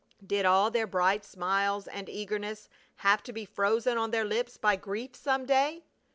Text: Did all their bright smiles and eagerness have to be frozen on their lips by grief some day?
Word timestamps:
Did 0.25 0.47
all 0.47 0.71
their 0.71 0.87
bright 0.87 1.23
smiles 1.23 1.87
and 1.87 2.09
eagerness 2.09 2.69
have 2.95 3.21
to 3.21 3.31
be 3.31 3.45
frozen 3.45 3.99
on 3.99 4.09
their 4.09 4.25
lips 4.25 4.57
by 4.57 4.75
grief 4.75 5.15
some 5.15 5.45
day? 5.45 5.83